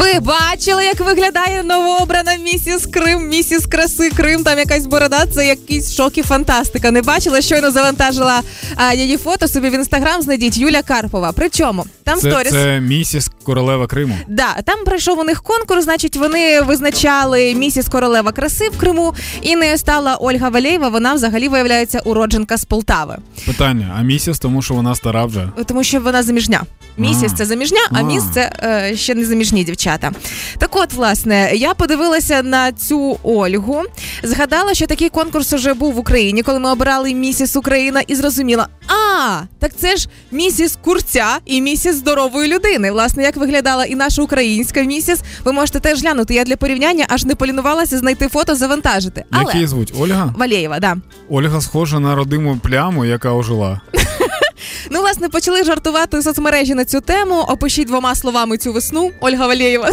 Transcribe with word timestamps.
Ви 0.00 0.20
бачили, 0.20 0.84
як 0.84 1.00
виглядає 1.00 1.62
новообрана 1.62 2.34
місіс 2.36 2.86
Крим, 2.86 3.28
місіс 3.28 3.66
краси 3.66 4.10
Крим. 4.10 4.44
Там 4.44 4.58
якась 4.58 4.86
борода, 4.86 5.26
це 5.26 5.46
якийсь 5.46 5.94
шок 5.94 6.18
і 6.18 6.22
фантастика. 6.22 6.90
Не 6.90 7.02
бачила, 7.02 7.40
щойно 7.40 7.70
завантажила 7.70 8.40
а, 8.76 8.94
її 8.94 9.16
фото 9.16 9.48
собі 9.48 9.68
в 9.68 9.72
інстаграм. 9.74 10.22
Знайдіть 10.22 10.56
Юля 10.58 10.82
Карпова. 10.82 11.32
Причому 11.32 11.84
там 12.04 12.18
Це, 12.18 12.30
сторіс. 12.30 12.52
це 12.52 12.80
місіс 12.80 13.30
королева 13.42 13.86
Криму. 13.86 14.14
Да, 14.28 14.56
там 14.64 14.84
пройшов 14.84 15.18
у 15.18 15.24
них 15.24 15.42
конкурс. 15.42 15.84
Значить, 15.84 16.16
вони 16.16 16.60
визначали 16.60 17.54
місіс 17.54 17.88
королева 17.88 18.32
краси 18.32 18.68
в 18.68 18.78
Криму, 18.78 19.14
і 19.42 19.56
не 19.56 19.78
стала 19.78 20.16
Ольга 20.16 20.48
Валєєва. 20.48 20.88
Вона 20.88 21.14
взагалі 21.14 21.48
виявляється 21.48 21.98
уродженка 22.04 22.56
з 22.56 22.64
Полтави, 22.64 23.16
Питання: 23.46 23.96
а 23.98 24.02
місіс, 24.02 24.38
тому 24.38 24.62
що 24.62 24.74
вона 24.74 24.94
стара 24.94 25.24
вже. 25.24 25.48
тому 25.66 25.84
що 25.84 26.00
вона 26.00 26.22
заміжня. 26.22 26.62
Місіс 26.96 27.32
це 27.36 27.44
заміжня, 27.46 27.78
а 27.90 27.98
А. 27.98 28.02
міс 28.02 28.22
це 28.34 28.52
е, 28.62 28.96
ще 28.96 29.14
не 29.14 29.24
заміжні 29.24 29.64
дівчата. 29.64 29.89
Так 30.58 30.76
от, 30.76 30.92
власне, 30.92 31.50
я 31.54 31.74
подивилася 31.74 32.42
на 32.42 32.72
цю 32.72 33.18
Ольгу, 33.22 33.82
згадала, 34.22 34.74
що 34.74 34.86
такий 34.86 35.08
конкурс 35.08 35.52
уже 35.52 35.74
був 35.74 35.94
в 35.94 35.98
Україні, 35.98 36.42
коли 36.42 36.58
ми 36.58 36.70
обирали 36.70 37.14
місіс 37.14 37.56
Україна, 37.56 38.00
і 38.00 38.14
зрозуміла, 38.14 38.68
а 38.88 39.40
так 39.58 39.72
це 39.76 39.96
ж 39.96 40.08
місіс 40.30 40.78
курця 40.82 41.26
і 41.46 41.60
місіс 41.60 41.96
здорової 41.96 42.48
людини. 42.54 42.90
Власне, 42.92 43.22
як 43.22 43.36
виглядала 43.36 43.84
і 43.84 43.94
наша 43.94 44.22
українська 44.22 44.82
місіс, 44.82 45.20
ви 45.44 45.52
можете 45.52 45.80
теж 45.80 46.00
глянути. 46.02 46.34
Я 46.34 46.44
для 46.44 46.56
порівняння 46.56 47.04
аж 47.08 47.24
не 47.24 47.34
полінувалася 47.34 47.98
знайти 47.98 48.28
фото, 48.28 48.54
завантажити. 48.54 49.24
Як 49.32 49.42
Але 49.42 49.54
її 49.54 49.66
звуть? 49.66 49.92
Ольга? 49.98 50.34
Валєєва, 50.38 50.80
да. 50.80 50.96
Ольга 51.28 51.60
схожа 51.60 51.98
на 52.00 52.14
родиму 52.14 52.58
пляму, 52.62 53.04
яка 53.04 53.32
ожила. 53.32 53.80
Ну, 54.90 55.00
власне, 55.00 55.28
почали 55.28 55.64
жартувати 55.64 56.22
соцмережі 56.22 56.74
на 56.74 56.84
цю 56.84 57.00
тему. 57.00 57.44
Опишіть 57.48 57.86
двома 57.86 58.14
словами 58.14 58.56
цю 58.58 58.72
весну 58.72 59.10
Ольга 59.20 59.46
Валєєва. 59.46 59.90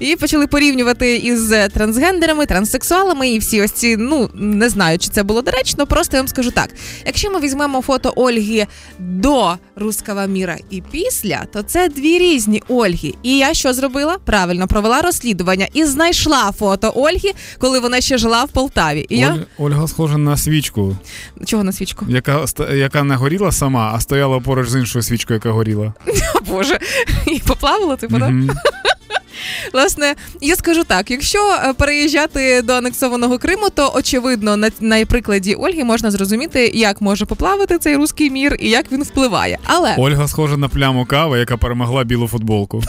І 0.00 0.16
почали 0.16 0.46
порівнювати 0.46 1.16
із 1.16 1.48
трансгендерами, 1.74 2.46
транссексуалами 2.46 3.28
і 3.28 3.38
всі 3.38 3.62
ось 3.62 3.72
ці. 3.72 3.96
Ну 3.96 4.30
не 4.34 4.68
знаю, 4.68 4.98
чи 4.98 5.08
це 5.08 5.22
було 5.22 5.42
доречно. 5.42 5.86
Просто 5.86 6.16
я 6.16 6.22
вам 6.22 6.28
скажу 6.28 6.50
так: 6.50 6.70
якщо 7.06 7.30
ми 7.30 7.40
візьмемо 7.40 7.82
фото 7.82 8.12
Ольги 8.16 8.66
до 8.98 9.54
руского 9.76 10.26
міра 10.26 10.56
і 10.70 10.82
після, 10.90 11.44
то 11.52 11.62
це 11.62 11.88
дві 11.88 12.18
різні 12.18 12.62
Ольги. 12.68 13.14
І 13.22 13.38
я 13.38 13.54
що 13.54 13.72
зробила? 13.72 14.18
Правильно 14.24 14.66
провела 14.66 15.02
розслідування 15.02 15.68
і 15.72 15.84
знайшла 15.84 16.52
фото 16.58 16.92
Ольги, 16.96 17.32
коли 17.58 17.78
вона 17.80 18.00
ще 18.00 18.18
жила 18.18 18.44
в 18.44 18.48
Полтаві. 18.48 19.06
І 19.08 19.18
я 19.18 19.46
Ольга 19.58 19.88
схожа 19.88 20.18
на 20.18 20.36
свічку, 20.36 20.96
чого 21.44 21.64
на 21.64 21.72
свічку? 21.72 22.06
яка 22.08 22.44
яка 22.74 23.02
не 23.02 23.16
горіла 23.16 23.52
сама, 23.52 23.87
а 23.94 24.00
стояла 24.00 24.40
поруч 24.40 24.68
з 24.68 24.76
іншою 24.80 25.02
свічкою, 25.02 25.36
яка 25.36 25.50
горіла. 25.50 25.92
О, 26.34 26.40
Боже, 26.46 26.78
і 27.26 27.38
поплавала, 27.38 27.96
типу, 27.96 28.18
так? 28.18 28.28
Мгм. 28.28 28.50
Власне, 29.72 30.14
я 30.40 30.56
скажу 30.56 30.84
так: 30.84 31.10
якщо 31.10 31.38
е, 31.38 31.72
переїжджати 31.72 32.62
до 32.62 32.72
анексованого 32.72 33.38
Криму, 33.38 33.68
то 33.74 33.92
очевидно 33.94 34.56
на, 34.56 34.70
на 34.80 35.06
прикладі 35.06 35.54
Ольги 35.54 35.84
можна 35.84 36.10
зрозуміти, 36.10 36.70
як 36.74 37.00
може 37.00 37.24
поплавати 37.26 37.78
цей 37.78 37.96
руський 37.96 38.30
мір 38.30 38.56
і 38.60 38.70
як 38.70 38.92
він 38.92 39.02
впливає. 39.02 39.58
Але 39.64 39.94
Ольга 39.98 40.28
схожа 40.28 40.56
на 40.56 40.68
пляму 40.68 41.06
кави, 41.06 41.38
яка 41.38 41.56
перемогла 41.56 42.04
білу 42.04 42.28
футболку. 42.28 42.82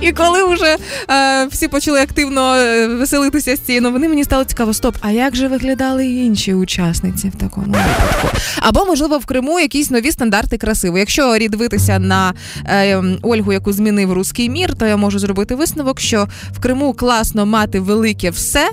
І 0.00 0.12
коли 0.12 0.54
вже 0.54 0.76
е, 1.10 1.46
всі 1.46 1.68
почали 1.68 2.00
активно 2.00 2.54
е, 2.54 2.86
веселитися 2.86 3.56
з 3.56 3.60
цієї 3.60 3.80
новини, 3.80 4.08
мені 4.08 4.24
стало 4.24 4.44
цікаво, 4.44 4.74
стоп, 4.74 4.96
а 5.00 5.10
як 5.10 5.36
же 5.36 5.48
виглядали 5.48 6.06
інші 6.06 6.54
учасниці 6.54 7.28
в 7.28 7.36
такому 7.36 7.66
випадку? 7.66 8.28
Або, 8.60 8.84
можливо, 8.84 9.18
в 9.18 9.26
Криму 9.26 9.60
якісь 9.60 9.90
нові 9.90 10.12
стандарти 10.12 10.58
красиво. 10.58 10.98
Якщо 10.98 11.36
дивитися 11.50 11.98
на 11.98 12.34
е, 12.64 13.02
Ольгу, 13.22 13.52
яку 13.52 13.72
змінив 13.72 14.12
руський 14.12 14.50
мір, 14.50 14.74
то 14.74 14.86
я 14.86 14.96
можу 14.96 15.18
зробити 15.18 15.54
висновок, 15.54 16.00
що 16.00 16.28
в 16.52 16.60
Криму 16.60 16.94
класно 16.94 17.46
мати 17.46 17.80
велике 17.80 18.30
все, 18.30 18.70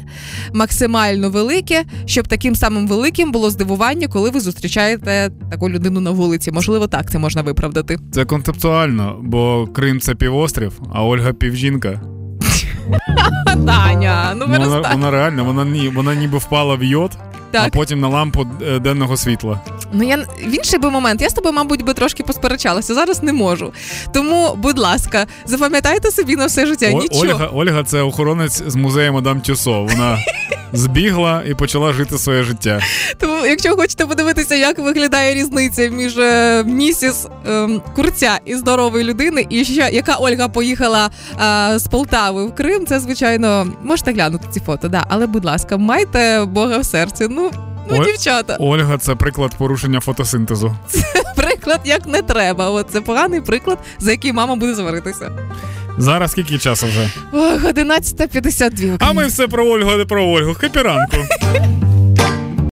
максимально 0.54 1.30
велике, 1.30 1.84
щоб 2.06 2.28
таким 2.28 2.56
самим 2.56 2.88
великим 2.88 3.32
було 3.32 3.50
здивування, 3.50 4.08
коли 4.08 4.30
ви 4.30 4.40
зустрічаєте 4.40 5.32
таку 5.52 5.70
людину 5.70 6.00
на 6.00 6.12
вулиці. 6.12 6.52
Можливо, 6.52 6.88
так 6.88 7.12
це 7.12 7.20
можна 7.20 7.42
виправдати. 7.42 7.98
Це 8.12 8.26
концептуально, 8.26 9.20
бо 9.22 9.68
Крим 9.74 10.00
це 10.00 10.16
півострів, 10.16 10.82
а 10.94 11.04
Ольга 11.14 11.34
півжінка. 11.34 12.02
Таня, 13.66 14.34
ну 14.36 14.46
Вона, 14.48 14.90
вона 14.94 15.12
реально, 15.12 15.46
вона 15.46 15.66
ні, 15.66 15.90
вона 15.90 16.16
ніби 16.16 16.38
впала 16.38 16.76
в 16.76 16.84
йод, 16.84 17.12
а 17.60 17.70
потім 17.70 18.00
на 18.00 18.08
лампу 18.08 18.48
е, 18.68 18.80
денного 18.80 19.18
світла. 19.18 19.60
Ну 19.94 20.04
я 20.04 20.18
в 20.46 20.56
інший 20.56 20.80
би 20.80 20.90
момент, 20.90 21.22
я 21.22 21.30
з 21.30 21.34
тобою, 21.34 21.56
мабуть, 21.56 21.82
би 21.82 21.94
трошки 21.94 22.24
посперечалася. 22.24 22.94
Зараз 22.94 23.24
не 23.24 23.34
можу. 23.34 23.74
Тому, 24.14 24.56
будь 24.58 24.80
ласка, 24.80 25.28
запам'ятайте 25.46 26.12
собі 26.12 26.36
на 26.36 26.46
все 26.46 26.66
життя. 26.66 26.90
О- 26.94 27.02
Нічого. 27.02 27.22
Ольга, 27.24 27.50
Ольга 27.54 27.84
це 27.84 28.02
охоронець 28.02 28.64
з 28.68 28.76
музею 28.76 29.14
Мадам 29.14 29.42
Тюсо. 29.42 29.84
Вона 29.84 30.18
збігла 30.74 31.44
і 31.48 31.54
почала 31.54 31.94
жити 31.94 32.18
своє 32.18 32.44
життя. 32.44 32.80
Тому, 33.20 33.46
якщо 33.46 33.76
хочете 33.76 34.06
подивитися, 34.06 34.56
як 34.56 34.80
виглядає 34.80 35.34
різниця 35.36 35.88
між 35.88 36.18
е, 36.18 36.64
місіс 36.64 37.28
ем, 37.48 37.82
курця 37.96 38.40
і 38.46 38.56
здорової 38.56 39.04
людини, 39.04 39.46
і 39.50 39.66
ще 39.66 39.90
яка 39.94 40.16
Ольга 40.16 40.48
поїхала 40.48 41.10
е, 41.74 41.80
з 41.80 41.88
Полтави 41.88 42.46
в 42.46 42.56
Крим, 42.56 42.86
це 42.86 43.00
звичайно 43.00 43.68
можете 43.84 44.12
глянути 44.12 44.46
ці 44.52 44.60
фото. 44.60 44.88
Да, 44.88 45.06
але 45.10 45.28
будь 45.28 45.46
ласка, 45.46 45.78
майте 45.78 46.46
Бога 46.46 46.78
в 46.78 46.86
серці. 46.86 47.28
Ну. 47.30 47.43
Ну, 47.90 47.98
Ой. 48.00 48.06
дівчата, 48.06 48.58
Ольга 48.60 48.98
це 48.98 49.16
приклад 49.16 49.56
порушення 49.58 50.00
фотосинтезу. 50.00 50.76
Це 50.88 51.04
приклад 51.36 51.80
як 51.86 52.08
не 52.08 52.22
треба. 52.22 52.70
От 52.70 52.88
це 52.92 53.02
поганий 53.02 53.42
приклад, 53.42 53.78
за 54.00 54.12
який 54.12 54.34
мама 54.34 54.56
буде 54.56 54.76
зваритися. 54.76 55.32
Зараз 55.98 56.32
скільки 56.32 56.58
часу 56.58 56.88
вже? 56.88 57.10
Ох, 57.34 57.64
11.52. 57.64 58.96
А 59.00 59.14
ми 59.14 59.26
все 59.26 59.48
про 59.48 59.66
Ольгу, 59.66 59.90
а 59.94 59.98
не 59.98 60.06
про 60.06 60.26
Ольгу. 60.26 60.54
Хепі 60.54 60.80
ранку. 60.80 61.18